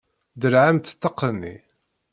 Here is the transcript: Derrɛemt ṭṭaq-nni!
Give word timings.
Derrɛemt 0.41 0.91
ṭṭaq-nni! 0.95 1.55